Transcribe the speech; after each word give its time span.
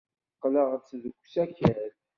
Qqleɣ-d 0.35 0.83
deg 1.03 1.15
usakal. 1.25 1.89